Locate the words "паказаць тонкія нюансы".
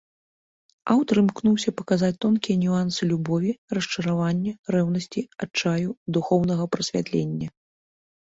1.81-3.01